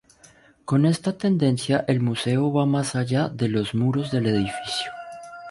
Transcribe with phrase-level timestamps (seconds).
[0.65, 4.91] Con esta tendencia el museo va más allá de los muros del edificio.